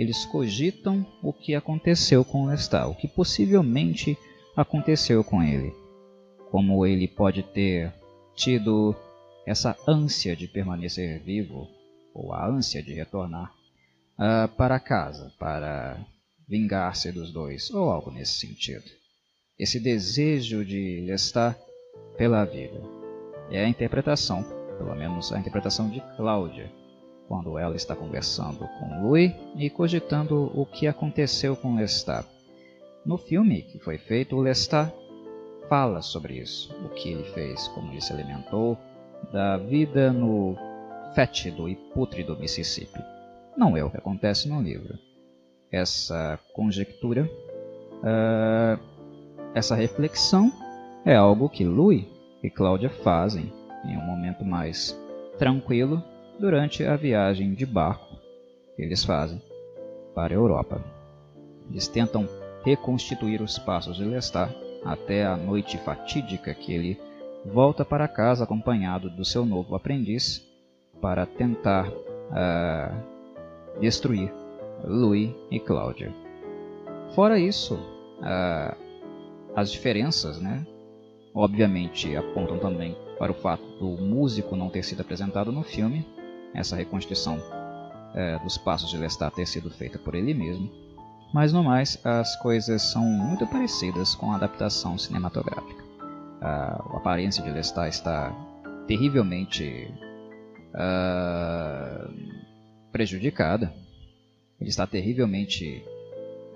[0.00, 4.16] eles cogitam o que aconteceu com Lestat, o que possivelmente
[4.56, 5.74] aconteceu com ele.
[6.50, 7.92] Como ele pode ter
[8.34, 8.96] tido
[9.46, 11.68] essa ânsia de permanecer vivo,
[12.14, 13.52] ou a ânsia de retornar
[14.18, 16.02] uh, para casa, para
[16.48, 18.90] vingar-se dos dois, ou algo nesse sentido.
[19.58, 21.58] Esse desejo de Lestat
[22.16, 22.80] pela vida.
[23.50, 24.42] É a interpretação,
[24.78, 26.72] pelo menos a interpretação de Cláudia,
[27.30, 32.26] quando ela está conversando com Louis e cogitando o que aconteceu com Lestat.
[33.06, 34.92] No filme que foi feito, Lestat
[35.68, 38.76] fala sobre isso, o que ele fez, como ele se alimentou
[39.32, 40.56] da vida no
[41.14, 43.00] fétido e pútrido Mississippi.
[43.56, 44.98] Não é o que acontece no livro.
[45.70, 47.30] Essa conjectura,
[48.02, 48.82] uh,
[49.54, 50.52] essa reflexão
[51.04, 52.06] é algo que Louis
[52.42, 53.52] e Cláudia fazem
[53.84, 54.98] em um momento mais
[55.38, 56.09] tranquilo
[56.40, 58.16] durante a viagem de barco
[58.74, 59.40] que eles fazem
[60.14, 60.82] para a Europa.
[61.70, 62.26] Eles tentam
[62.64, 64.50] reconstituir os passos de Lestat
[64.82, 66.98] até a noite fatídica que ele
[67.44, 70.42] volta para casa acompanhado do seu novo aprendiz
[71.00, 74.32] para tentar uh, destruir
[74.82, 76.10] Louis e Cláudia.
[77.14, 78.76] Fora isso, uh,
[79.54, 80.66] as diferenças, né,
[81.34, 86.06] obviamente apontam também para o fato do músico não ter sido apresentado no filme
[86.54, 87.40] essa reconstituição
[88.14, 90.70] é, dos passos de Lestat ter sido feita por ele mesmo.
[91.32, 95.84] Mas no mais, as coisas são muito parecidas com a adaptação cinematográfica.
[96.40, 98.32] A, a aparência de Lestat está
[98.86, 99.88] terrivelmente
[100.74, 102.12] uh,
[102.90, 103.72] prejudicada.
[104.60, 105.84] Ele está terrivelmente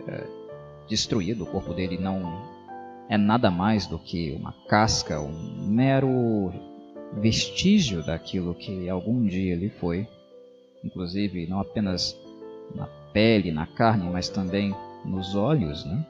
[0.01, 1.45] uh, destruído.
[1.45, 2.53] O corpo dele não
[3.09, 6.53] é nada mais do que uma casca, um mero
[7.13, 10.07] vestígio daquilo que algum dia ele foi,
[10.83, 12.19] inclusive não apenas
[12.75, 16.05] na pele, na carne, mas também nos olhos, né?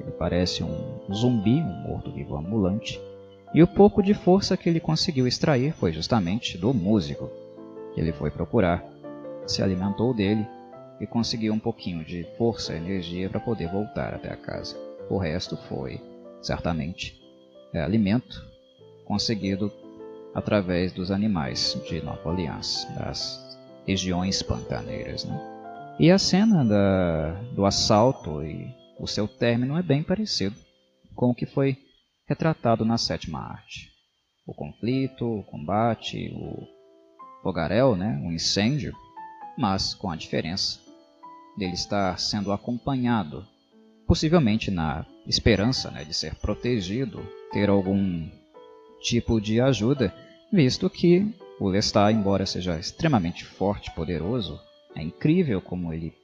[0.00, 3.00] Ele parece um zumbi, um morto-vivo ambulante.
[3.54, 7.30] E o pouco de força que ele conseguiu extrair foi justamente do músico
[7.94, 8.84] que ele foi procurar.
[9.46, 10.46] Se alimentou dele
[11.00, 14.76] e conseguiu um pouquinho de força e energia para poder voltar até a casa.
[15.10, 16.00] O resto foi,
[16.40, 17.20] certamente,
[17.72, 18.50] é alimento
[19.04, 19.72] conseguido
[20.34, 25.24] através dos animais de Nova Orleans, das regiões pantaneiras.
[25.24, 25.38] Né?
[25.98, 30.56] E a cena da, do assalto e o seu término é bem parecido
[31.14, 31.76] com o que foi
[32.26, 33.90] retratado na sétima arte.
[34.46, 36.66] o conflito, o combate, o
[37.42, 38.94] fogaréu, né, o incêndio,
[39.58, 40.80] mas com a diferença
[41.56, 43.46] dele estar sendo acompanhado,
[44.06, 47.20] possivelmente na esperança né, de ser protegido,
[47.52, 48.28] ter algum
[49.02, 50.14] tipo de ajuda,
[50.52, 51.26] visto que
[51.60, 54.58] o Lestat, embora seja extremamente forte e poderoso,
[54.94, 56.14] é incrível como ele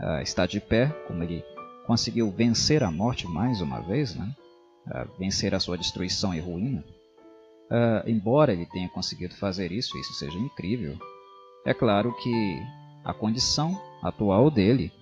[0.00, 1.44] uh, está de pé, como ele
[1.86, 4.34] conseguiu vencer a morte mais uma vez, né?
[4.86, 6.84] Uh, vencer a sua destruição e ruína.
[7.70, 10.98] Uh, embora ele tenha conseguido fazer isso, isso seja incrível,
[11.64, 12.62] é claro que
[13.04, 14.92] a condição atual dele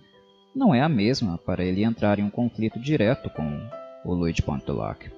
[0.54, 3.70] não é a mesma para ele entrar em um conflito direto com
[4.04, 5.10] o Louis de Pontelac.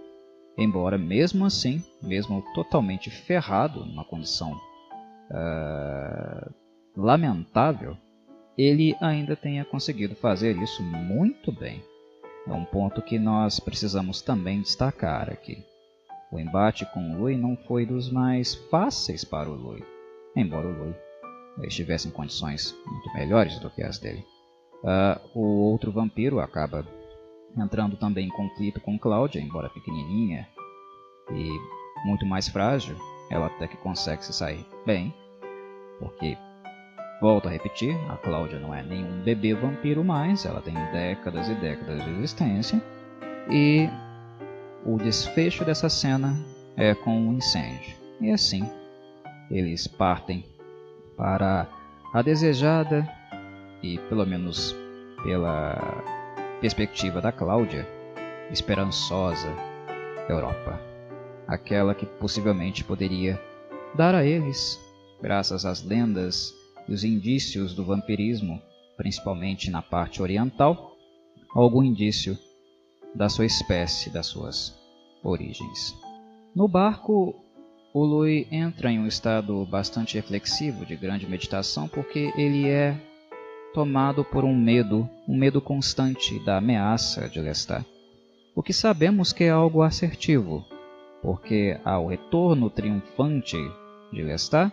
[0.56, 4.52] Embora, mesmo assim, mesmo totalmente ferrado, numa condição
[5.30, 6.52] uh,
[6.96, 7.96] lamentável,
[8.56, 11.82] ele ainda tenha conseguido fazer isso muito bem.
[12.46, 15.64] É um ponto que nós precisamos também destacar aqui.
[16.30, 19.82] O embate com o Lui não foi dos mais fáceis para o Lui,
[20.36, 20.94] embora o Lui
[21.62, 24.24] estivesse em condições muito melhores do que as dele.
[24.82, 26.84] Uh, o outro vampiro acaba
[27.56, 30.48] entrando também em conflito com Cláudia, embora pequenininha
[31.30, 31.50] e
[32.06, 32.96] muito mais frágil,
[33.30, 35.14] ela até que consegue se sair bem,
[35.98, 36.36] porque
[37.22, 41.54] Volto a repetir, a Cláudia não é nenhum bebê vampiro mais, ela tem décadas e
[41.54, 42.82] décadas de existência.
[43.48, 43.88] E
[44.84, 46.36] o desfecho dessa cena
[46.76, 47.94] é com um incêndio.
[48.20, 48.68] E assim,
[49.48, 50.44] eles partem
[51.16, 51.68] para
[52.12, 53.08] a desejada
[53.80, 54.74] e, pelo menos
[55.22, 55.78] pela
[56.62, 57.84] perspectiva da Cláudia,
[58.52, 59.48] esperançosa
[60.28, 60.80] Europa.
[61.44, 63.36] Aquela que possivelmente poderia
[63.96, 64.78] dar a eles,
[65.20, 66.54] graças às lendas
[66.88, 68.62] e os indícios do vampirismo,
[68.96, 70.96] principalmente na parte oriental,
[71.52, 72.38] algum indício
[73.12, 74.72] da sua espécie, das suas
[75.24, 75.96] origens.
[76.54, 77.34] No barco,
[77.92, 82.96] o Lui entra em um estado bastante reflexivo, de grande meditação, porque ele é
[83.72, 87.84] tomado por um medo, um medo constante da ameaça de Lestat.
[88.54, 90.64] O que sabemos que é algo assertivo,
[91.22, 93.56] porque ao retorno triunfante
[94.12, 94.72] de Lestat,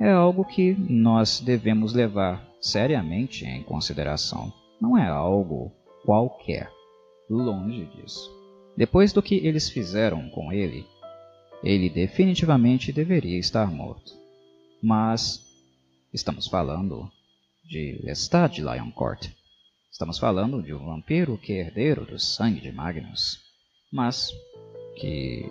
[0.00, 4.52] é algo que nós devemos levar seriamente em consideração.
[4.80, 5.70] Não é algo
[6.04, 6.70] qualquer.
[7.30, 8.30] Longe disso.
[8.76, 10.84] Depois do que eles fizeram com ele,
[11.62, 14.12] ele definitivamente deveria estar morto.
[14.82, 15.40] Mas
[16.12, 17.10] estamos falando
[17.64, 19.30] de Lestat de Lioncourt.
[19.90, 23.40] Estamos falando de um vampiro que é herdeiro do sangue de Magnus,
[23.92, 24.30] mas
[24.96, 25.48] que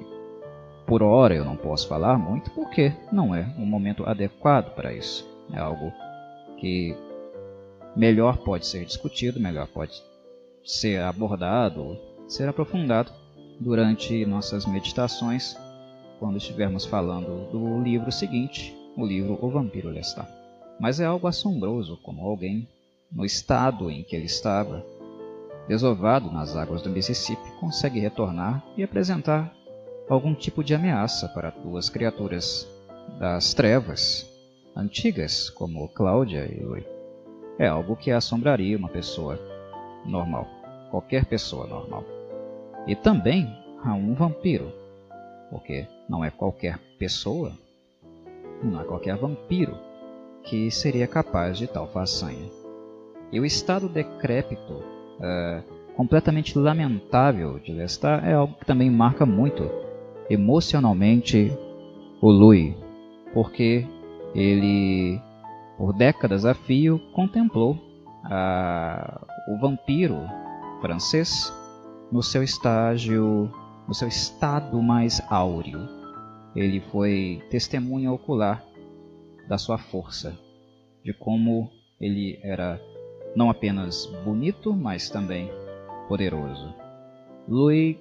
[0.85, 5.27] por hora eu não posso falar muito porque não é um momento adequado para isso.
[5.51, 5.91] É algo
[6.59, 6.95] que
[7.95, 10.01] melhor pode ser discutido, melhor pode
[10.63, 11.97] ser abordado,
[12.27, 13.11] ser aprofundado
[13.59, 15.55] durante nossas meditações
[16.19, 20.42] quando estivermos falando do livro seguinte, o livro O Vampiro Lestat.
[20.79, 22.67] Mas é algo assombroso como alguém,
[23.11, 24.85] no estado em que ele estava,
[25.67, 29.53] desovado nas águas do Mississippi, consegue retornar e apresentar
[30.09, 32.67] algum tipo de ameaça para duas criaturas
[33.19, 34.29] das trevas,
[34.75, 36.85] antigas como Cláudia e Lui.
[37.57, 39.39] É algo que assombraria uma pessoa
[40.05, 40.47] normal,
[40.89, 42.03] qualquer pessoa normal.
[42.87, 43.47] E também
[43.83, 44.73] a um vampiro,
[45.49, 47.51] porque não é qualquer pessoa,
[48.63, 49.77] não é qualquer vampiro
[50.43, 52.49] que seria capaz de tal façanha.
[53.31, 55.63] E o estado decrépito, uh,
[55.95, 59.69] completamente lamentável de Lestat é algo que também marca muito
[60.29, 61.51] emocionalmente
[62.21, 62.75] o Louis,
[63.33, 63.85] porque
[64.33, 65.19] ele,
[65.77, 67.77] por décadas a fio, contemplou
[69.47, 70.17] o vampiro
[70.81, 71.53] francês
[72.11, 73.51] no seu estágio,
[73.87, 75.81] no seu estado mais áureo.
[76.55, 78.63] Ele foi testemunha ocular
[79.47, 80.37] da sua força,
[81.03, 82.79] de como ele era
[83.35, 85.49] não apenas bonito, mas também
[86.07, 86.73] poderoso.
[87.47, 87.97] Louis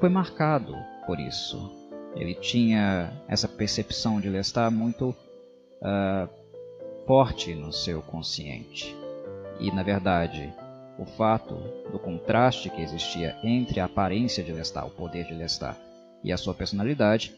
[0.00, 0.74] foi marcado
[1.06, 1.70] por isso.
[2.16, 6.28] Ele tinha essa percepção de Lestat muito uh,
[7.06, 8.96] forte no seu consciente.
[9.58, 10.52] E, na verdade,
[10.98, 11.54] o fato
[11.90, 15.76] do contraste que existia entre a aparência de Lestat, o poder de Lestat,
[16.22, 17.34] e a sua personalidade,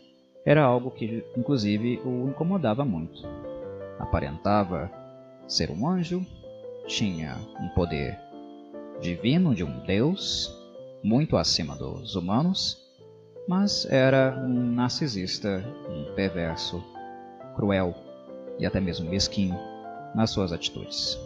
[0.47, 3.21] era algo que, inclusive, o incomodava muito.
[3.99, 4.89] Aparentava
[5.49, 6.25] ser um anjo,
[6.87, 8.17] tinha um poder
[9.01, 10.57] divino de um deus,
[11.03, 12.79] muito acima dos humanos,
[13.49, 16.83] mas era um narcisista, um perverso,
[17.57, 17.93] cruel
[18.57, 19.59] e até mesmo mesquinho
[20.15, 21.19] nas suas atitudes.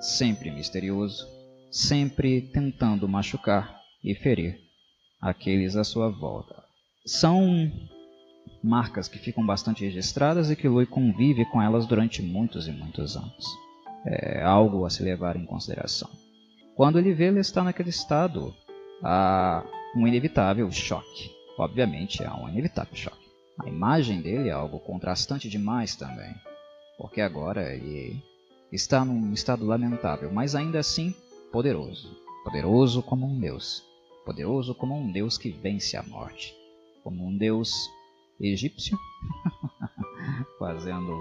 [0.00, 1.28] Sempre misterioso,
[1.70, 4.58] sempre tentando machucar e ferir
[5.20, 6.62] aqueles à sua volta.
[7.04, 7.70] São
[8.62, 13.16] marcas que ficam bastante registradas e que Lui convive com elas durante muitos e muitos
[13.16, 13.46] anos.
[14.06, 16.08] É algo a se levar em consideração.
[16.74, 18.54] Quando ele vê ele está naquele estado,
[19.02, 19.64] há
[19.96, 21.30] um inevitável choque.
[21.58, 23.28] Obviamente há um inevitável choque.
[23.60, 26.32] A imagem dele é algo contrastante demais também,
[26.96, 28.22] porque agora ele
[28.70, 31.12] está num estado lamentável, mas ainda assim
[31.50, 32.16] poderoso.
[32.44, 33.82] Poderoso como um deus.
[34.24, 36.54] Poderoso como um deus que vence a morte.
[37.02, 37.90] Como um deus
[38.40, 38.98] egípcio,
[40.58, 41.18] fazendo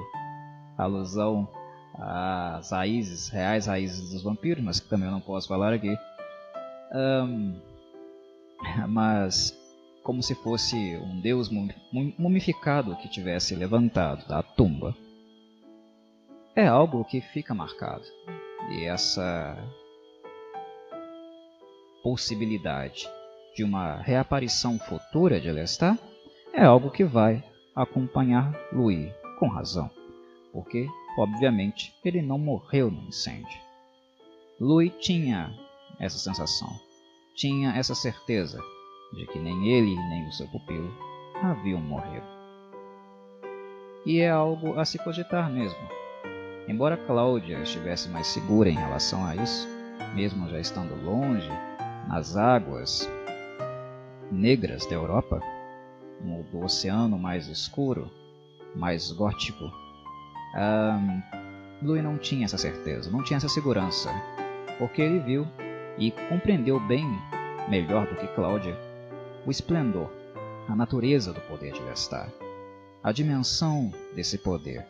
[0.77, 1.47] alusão
[1.95, 5.95] às raízes, reais raízes dos vampiros, mas que também eu não posso falar aqui.
[6.93, 7.59] Um,
[8.87, 9.57] mas
[10.07, 11.49] como se fosse um deus
[12.17, 14.95] mumificado que tivesse levantado da tumba.
[16.55, 18.05] É algo que fica marcado.
[18.71, 19.57] E essa
[22.01, 23.05] possibilidade
[23.53, 25.99] de uma reaparição futura de Lestat
[26.57, 27.43] é algo que vai
[27.75, 29.91] acompanhar Louis, com razão,
[30.51, 33.61] porque, obviamente, ele não morreu no incêndio.
[34.59, 35.53] Louis tinha
[35.99, 36.67] essa sensação,
[37.35, 38.59] tinha essa certeza
[39.13, 40.91] de que nem ele nem o seu pupilo
[41.43, 42.25] haviam morrido.
[44.03, 45.77] E é algo a se cogitar mesmo.
[46.67, 49.67] Embora Cláudia estivesse mais segura em relação a isso,
[50.15, 51.51] mesmo já estando longe,
[52.07, 53.07] nas águas
[54.31, 55.39] negras da Europa,
[56.21, 58.11] no, do oceano mais escuro,
[58.75, 59.65] mais gótico,
[60.55, 61.21] um,
[61.81, 64.09] Louis não tinha essa certeza, não tinha essa segurança,
[64.77, 65.47] porque ele viu
[65.97, 67.05] e compreendeu bem,
[67.69, 68.75] melhor do que Cláudia,
[69.45, 70.09] o esplendor,
[70.67, 72.31] a natureza do poder de Lestat,
[73.03, 74.85] a dimensão desse poder.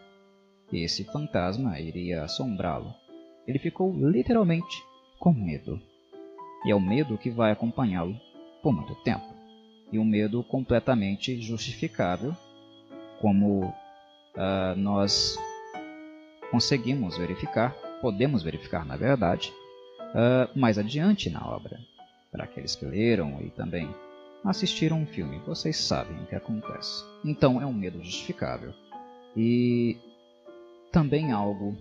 [0.72, 2.94] Esse fantasma iria assombrá-lo.
[3.48, 4.84] Ele ficou literalmente
[5.20, 5.80] com medo.
[6.66, 8.16] E é o medo que vai acompanhá-lo
[8.62, 9.37] por muito tempo
[9.92, 12.36] e um medo completamente justificável,
[13.22, 15.38] como uh, nós
[16.52, 19.54] conseguimos verificar, podemos verificar na verdade,
[20.12, 21.80] uh, mais adiante na obra.
[22.32, 23.90] Para aqueles que leram e também
[24.44, 27.04] assistiram um filme, vocês sabem o que acontece.
[27.24, 28.74] Então é um medo justificável
[29.36, 29.98] e
[30.92, 31.76] também algo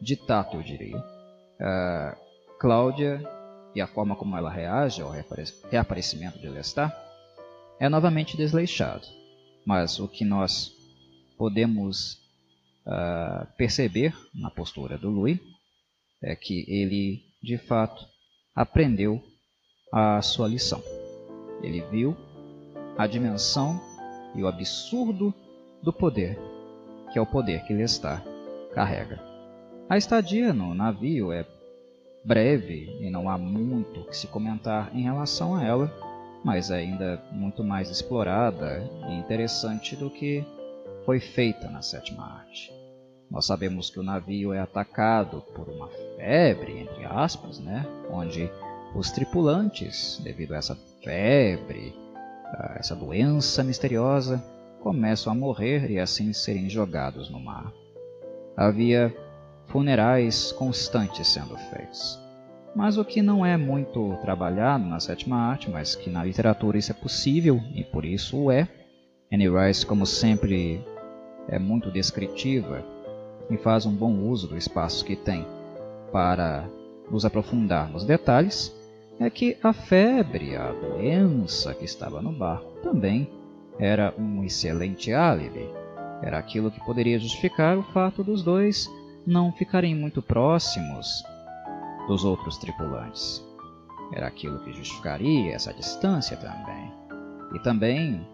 [0.00, 0.98] de tato, eu diria.
[0.98, 2.24] Uh,
[2.58, 3.20] Cláudia
[3.74, 5.10] e a forma como ela reage ao
[5.70, 7.03] reaparecimento de Lestat
[7.78, 9.06] é novamente desleixado.
[9.66, 10.72] Mas o que nós
[11.36, 12.14] podemos
[12.86, 15.38] uh, perceber na postura do Louis
[16.22, 18.06] é que ele, de fato,
[18.54, 19.22] aprendeu
[19.92, 20.82] a sua lição.
[21.62, 22.16] Ele viu
[22.96, 23.80] a dimensão
[24.34, 25.34] e o absurdo
[25.82, 26.38] do poder,
[27.12, 28.22] que é o poder que ele está
[28.74, 29.20] carrega.
[29.88, 31.46] A estadia no navio é
[32.24, 35.92] breve e não há muito que se comentar em relação a ela,
[36.44, 40.44] mas ainda muito mais explorada e interessante do que
[41.06, 42.70] foi feita na sétima arte.
[43.30, 47.84] Nós sabemos que o navio é atacado por uma febre, entre aspas, né?
[48.10, 48.50] onde
[48.94, 54.44] os tripulantes, devido a essa febre, a essa doença misteriosa,
[54.80, 57.72] começam a morrer e assim serem jogados no mar.
[58.56, 59.12] Havia
[59.66, 62.23] funerais constantes sendo feitos.
[62.74, 66.90] Mas o que não é muito trabalhado na sétima arte, mas que na literatura isso
[66.90, 68.68] é possível e por isso é.
[69.32, 70.84] Annie Rice, como sempre,
[71.48, 72.84] é muito descritiva
[73.48, 75.46] e faz um bom uso do espaço que tem
[76.10, 76.68] para
[77.10, 78.74] nos aprofundar nos detalhes,
[79.20, 83.28] é que a febre, a doença que estava no barco, também
[83.78, 85.68] era um excelente álibi.
[86.22, 88.90] Era aquilo que poderia justificar o fato dos dois
[89.26, 91.24] não ficarem muito próximos
[92.06, 93.44] dos outros tripulantes.
[94.12, 96.92] Era aquilo que justificaria essa distância também.
[97.54, 98.26] E também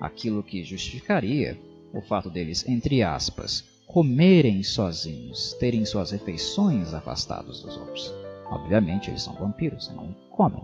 [0.00, 1.58] aquilo que justificaria
[1.92, 8.12] o fato deles, entre aspas, comerem sozinhos, terem suas refeições afastados dos outros.
[8.50, 10.62] Obviamente eles são vampiros, não comem,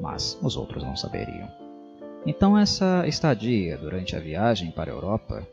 [0.00, 1.48] mas os outros não saberiam.
[2.26, 5.46] Então essa estadia durante a viagem para a Europa,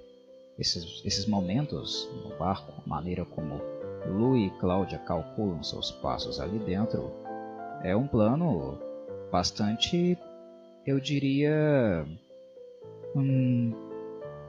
[0.57, 3.61] esses, esses momentos no barco, a maneira como
[4.07, 7.11] Lu e Cláudia calculam seus passos ali dentro,
[7.83, 8.77] é um plano
[9.31, 10.17] bastante,
[10.85, 12.05] eu diria,
[13.15, 13.73] hum,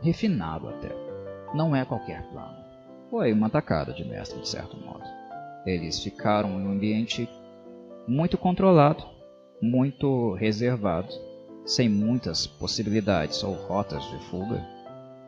[0.03, 0.91] refinado até.
[1.55, 2.57] Não é qualquer plano.
[3.11, 5.05] Foi uma atacada de mestre, de certo modo.
[5.65, 7.29] Eles ficaram em um ambiente
[8.07, 9.05] muito controlado,
[9.61, 11.13] muito reservado,
[11.65, 14.65] sem muitas possibilidades ou rotas de fuga.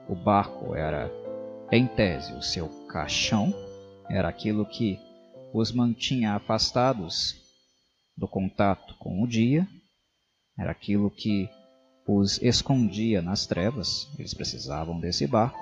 [0.08, 1.10] O barco era,
[1.72, 3.52] em tese, o seu caixão
[4.10, 4.98] era aquilo que
[5.52, 7.34] os mantinha afastados
[8.16, 9.66] do contato com o dia,
[10.58, 11.48] era aquilo que
[12.06, 15.58] os escondia nas trevas, eles precisavam desse barco,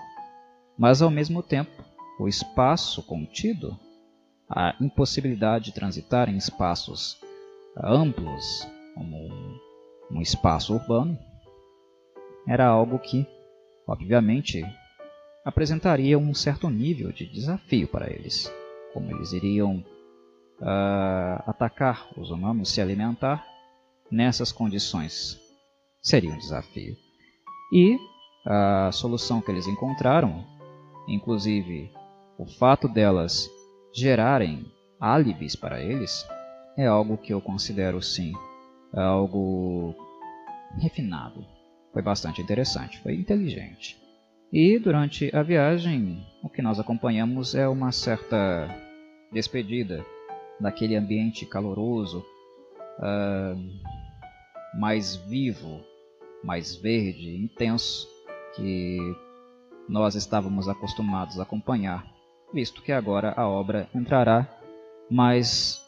[0.78, 1.84] mas ao mesmo tempo
[2.18, 3.78] o espaço contido,
[4.48, 7.18] a impossibilidade de transitar em espaços
[7.76, 9.28] amplos, como
[10.10, 11.18] um, espaço urbano,
[12.46, 13.26] era algo que,
[13.86, 14.64] obviamente,
[15.46, 18.52] apresentaria um certo nível de desafio para eles.
[18.92, 19.76] Como eles iriam
[20.60, 23.46] uh, atacar os humanos, se alimentar
[24.10, 25.38] nessas condições,
[26.02, 26.96] seria um desafio.
[27.72, 27.96] E
[28.44, 30.44] a solução que eles encontraram,
[31.06, 31.92] inclusive
[32.36, 33.48] o fato delas
[33.94, 34.66] gerarem
[34.98, 36.26] álibis para eles,
[36.76, 38.32] é algo que eu considero sim
[38.92, 39.94] algo
[40.76, 41.46] refinado.
[41.92, 44.05] Foi bastante interessante, foi inteligente.
[44.52, 48.68] E durante a viagem, o que nós acompanhamos é uma certa
[49.32, 50.06] despedida
[50.60, 52.24] daquele ambiente caloroso,
[53.00, 55.80] uh, mais vivo,
[56.44, 58.08] mais verde, intenso,
[58.54, 58.98] que
[59.88, 62.06] nós estávamos acostumados a acompanhar,
[62.54, 64.48] visto que agora a obra entrará
[65.10, 65.80] mais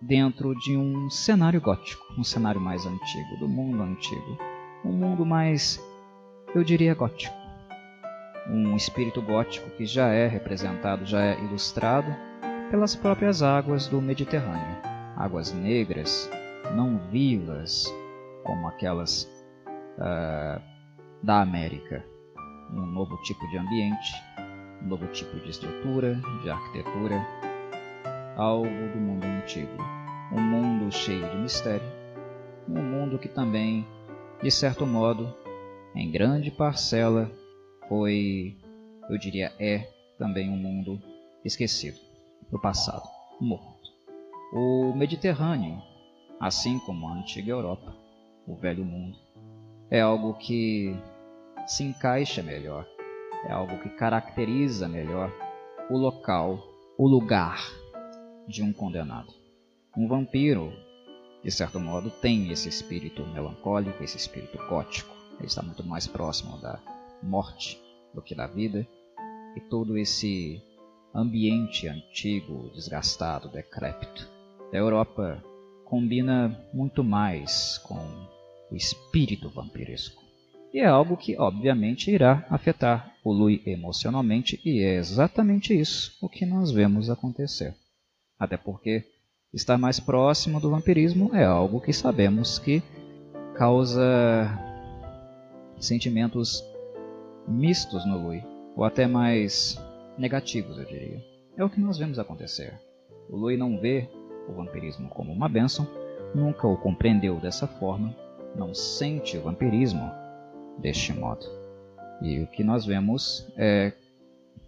[0.00, 4.38] dentro de um cenário gótico, um cenário mais antigo, do mundo antigo.
[4.84, 5.78] Um mundo mais,
[6.54, 7.35] eu diria, gótico.
[8.48, 12.14] Um espírito gótico que já é representado, já é ilustrado
[12.70, 14.76] pelas próprias águas do Mediterrâneo.
[15.16, 16.30] Águas negras,
[16.74, 17.92] não vivas
[18.44, 19.24] como aquelas
[19.98, 20.62] uh,
[21.22, 22.04] da América.
[22.72, 24.12] Um novo tipo de ambiente,
[24.82, 27.24] um novo tipo de estrutura, de arquitetura,
[28.36, 29.76] algo do mundo antigo.
[30.32, 31.86] Um mundo cheio de mistério,
[32.68, 33.86] um mundo que também,
[34.42, 35.32] de certo modo,
[35.94, 37.30] em grande parcela,
[37.88, 38.56] foi,
[39.08, 41.00] eu diria, é também um mundo
[41.44, 41.98] esquecido
[42.50, 43.08] do passado,
[43.40, 43.90] morto.
[44.52, 45.82] O Mediterrâneo,
[46.40, 47.94] assim como a antiga Europa,
[48.46, 49.18] o velho mundo,
[49.90, 50.94] é algo que
[51.66, 52.86] se encaixa melhor,
[53.48, 55.32] é algo que caracteriza melhor
[55.90, 56.58] o local,
[56.98, 57.60] o lugar
[58.48, 59.32] de um condenado.
[59.96, 60.72] Um vampiro,
[61.42, 65.14] de certo modo, tem esse espírito melancólico, esse espírito gótico.
[65.38, 66.78] Ele está muito mais próximo da
[67.22, 67.80] morte
[68.14, 68.86] do que da vida.
[69.56, 70.62] E todo esse
[71.14, 74.28] ambiente antigo, desgastado, decrépito
[74.70, 75.42] da Europa
[75.84, 77.98] combina muito mais com
[78.70, 80.22] o espírito vampiresco.
[80.74, 86.28] E é algo que, obviamente, irá afetar o Lui emocionalmente, e é exatamente isso o
[86.28, 87.74] que nós vemos acontecer.
[88.38, 89.04] Até porque
[89.54, 92.82] estar mais próximo do vampirismo é algo que sabemos que
[93.54, 94.50] causa
[95.78, 96.62] sentimentos
[97.46, 98.44] mistos no Lui,
[98.76, 99.80] ou até mais
[100.18, 101.22] negativos, eu diria.
[101.56, 102.78] É o que nós vemos acontecer.
[103.28, 104.08] O Lui não vê
[104.48, 105.86] o vampirismo como uma bênção,
[106.34, 108.14] nunca o compreendeu dessa forma,
[108.54, 110.10] não sente o vampirismo
[110.78, 111.46] deste modo.
[112.22, 113.92] E o que nós vemos é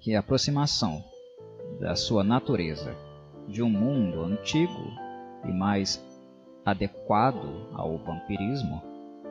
[0.01, 1.03] que a aproximação
[1.81, 2.95] da sua natureza
[3.47, 4.93] de um mundo antigo
[5.45, 6.03] e mais
[6.65, 8.83] adequado ao vampirismo,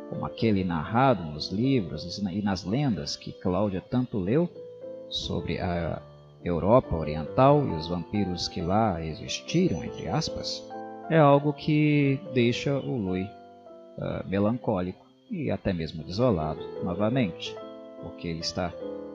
[0.10, 4.49] como aquele narrado nos livros e nas lendas que Cláudia tanto leu
[5.10, 6.01] sobre a
[6.43, 10.64] Europa Oriental e os vampiros que lá existiram, entre aspas,
[11.10, 17.55] é algo que deixa o Lui uh, melancólico e até mesmo desolado novamente,
[18.01, 18.74] porque ele está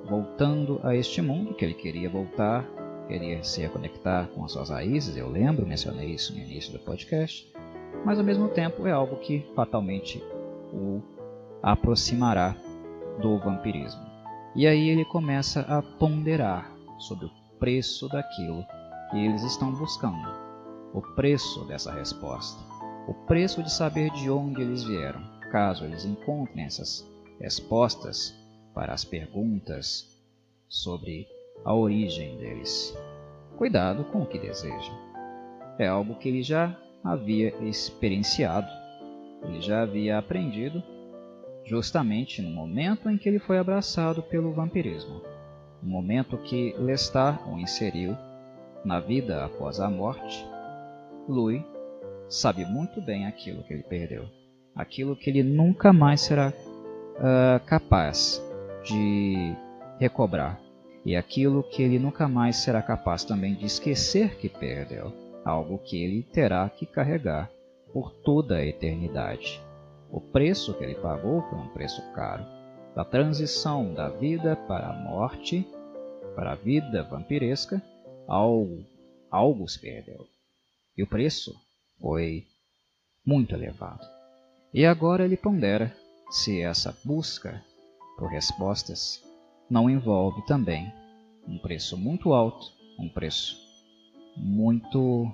[0.09, 2.67] voltando a este mundo que ele queria voltar,
[3.09, 7.51] queria se reconectar com as suas raízes, eu lembro, mencionei isso no início do podcast,
[8.05, 10.23] mas ao mesmo tempo é algo que fatalmente
[10.73, 11.03] o
[11.63, 12.57] aproximará
[13.21, 14.03] do vampirismo.
[14.55, 18.65] E aí ele começa a ponderar sobre o preço daquilo
[19.11, 20.29] que eles estão buscando,
[20.93, 22.61] o preço dessa resposta,
[23.07, 27.07] o preço de saber de onde eles vieram, caso eles encontrem essas
[27.41, 28.35] respostas
[28.75, 30.21] para as perguntas
[30.69, 31.27] sobre
[31.65, 32.97] a origem deles.
[33.57, 34.97] Cuidado com o que desejam.
[35.79, 38.69] É algo que ele já havia experienciado,
[39.45, 40.83] ele já havia aprendido
[41.65, 45.33] justamente no momento em que ele foi abraçado pelo vampirismo
[45.83, 48.17] o momento que Lestat o inseriu
[48.85, 50.47] na vida após a morte,
[51.29, 51.63] Louis
[52.29, 54.25] sabe muito bem aquilo que ele perdeu,
[54.75, 58.43] aquilo que ele nunca mais será uh, capaz
[58.85, 59.55] de
[59.99, 60.61] recobrar
[61.05, 65.13] e aquilo que ele nunca mais será capaz também de esquecer que perdeu,
[65.45, 67.51] algo que ele terá que carregar
[67.93, 69.61] por toda a eternidade.
[70.11, 72.45] O preço que ele pagou foi um preço caro
[72.95, 75.67] da transição da vida para a morte,
[76.35, 77.83] para a vida vampiresca,
[78.27, 78.85] algo,
[79.31, 80.27] algo se perdeu.
[80.97, 81.55] E o preço
[82.01, 82.47] foi
[83.25, 84.07] muito elevado.
[84.75, 85.95] E agora ele pondera
[86.31, 87.63] se essa busca
[88.19, 89.23] por respostas
[89.71, 90.93] não envolve também
[91.47, 92.67] um preço muito alto,
[92.99, 93.57] um preço
[94.37, 95.31] muito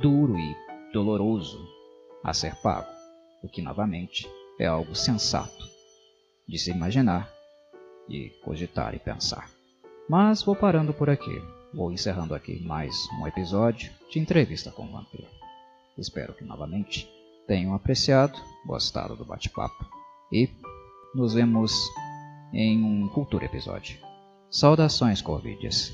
[0.00, 1.66] duro e doloroso
[2.22, 2.88] a ser pago,
[3.42, 4.28] o que novamente
[4.58, 5.68] é algo sensato
[6.46, 7.30] de se imaginar
[8.08, 9.50] e cogitar e pensar.
[10.08, 14.90] Mas vou parando por aqui, vou encerrando aqui mais um episódio de Entrevista com o
[14.92, 15.28] Vampiro.
[15.96, 17.08] Espero que novamente
[17.46, 19.86] tenham apreciado, gostado do bate-papo
[20.32, 20.48] e
[21.14, 21.72] nos vemos
[22.52, 23.98] em um futuro episódio.
[24.50, 25.92] Saudações, Corvides!